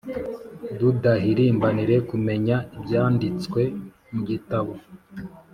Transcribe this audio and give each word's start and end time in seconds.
dudahirimbanire 0.79 1.95
kumenya 2.09 2.55
ibyanditswe 2.75 3.61
mu 4.13 4.21
gitabo 4.29 4.73